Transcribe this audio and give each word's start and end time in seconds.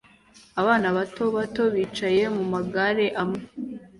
Abana 0.61 0.87
bato 0.97 1.23
bato 1.35 1.63
bicaye 1.75 2.23
mu 2.35 2.43
magare 2.53 3.05
amwe 3.21 3.41